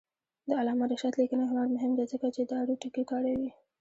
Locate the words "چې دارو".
2.35-2.79